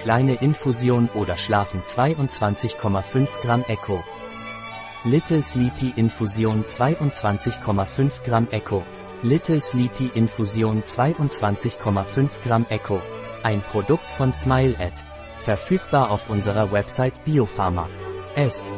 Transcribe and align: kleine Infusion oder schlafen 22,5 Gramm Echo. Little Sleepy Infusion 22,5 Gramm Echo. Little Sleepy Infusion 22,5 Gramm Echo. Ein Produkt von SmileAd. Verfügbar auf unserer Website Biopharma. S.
kleine 0.00 0.34
Infusion 0.34 1.08
oder 1.14 1.36
schlafen 1.36 1.82
22,5 1.82 3.28
Gramm 3.42 3.64
Echo. 3.68 4.02
Little 5.04 5.42
Sleepy 5.42 5.92
Infusion 5.96 6.64
22,5 6.64 8.22
Gramm 8.24 8.48
Echo. 8.50 8.82
Little 9.22 9.60
Sleepy 9.60 10.10
Infusion 10.14 10.82
22,5 10.82 12.28
Gramm 12.44 12.66
Echo. 12.70 13.00
Ein 13.42 13.60
Produkt 13.60 14.10
von 14.16 14.32
SmileAd. 14.32 14.94
Verfügbar 15.42 16.10
auf 16.10 16.30
unserer 16.30 16.72
Website 16.72 17.24
Biopharma. 17.24 17.88
S. 18.34 18.72